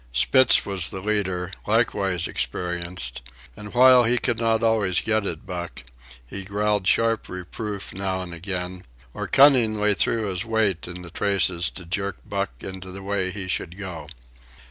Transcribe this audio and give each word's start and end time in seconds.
Spitz 0.13 0.65
was 0.65 0.89
the 0.89 0.99
leader, 0.99 1.51
likewise 1.67 2.27
experienced, 2.27 3.21
and 3.55 3.71
while 3.75 4.03
he 4.03 4.17
could 4.17 4.39
not 4.39 4.63
always 4.63 4.99
get 5.01 5.27
at 5.27 5.45
Buck, 5.45 5.83
he 6.25 6.43
growled 6.43 6.87
sharp 6.87 7.29
reproof 7.29 7.93
now 7.93 8.21
and 8.23 8.33
again, 8.33 8.83
or 9.13 9.27
cunningly 9.27 9.93
threw 9.93 10.25
his 10.25 10.43
weight 10.43 10.87
in 10.87 11.03
the 11.03 11.11
traces 11.11 11.69
to 11.69 11.85
jerk 11.85 12.17
Buck 12.27 12.49
into 12.63 12.89
the 12.91 13.03
way 13.03 13.29
he 13.29 13.47
should 13.47 13.77
go. 13.77 14.07